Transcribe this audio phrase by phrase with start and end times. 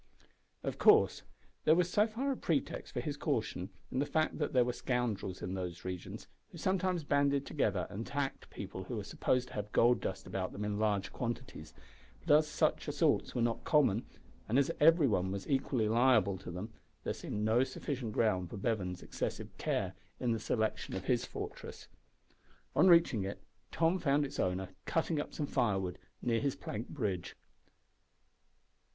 [0.63, 1.21] Of course
[1.63, 4.73] there was so far a pretext for his caution in the fact that there were
[4.73, 9.53] scoundrels in those regions, who sometimes banded together and attacked people who were supposed to
[9.53, 11.75] have gold dust about them in large quantities,
[12.25, 14.07] but as such assaults were not common,
[14.49, 16.73] and as every one was equally liable to them,
[17.03, 21.87] there seemed no sufficient ground for Bevan's excessive care in the selection of his fortress.
[22.75, 27.35] On reaching it, Tom found its owner cutting up some firewood near his plank bridge.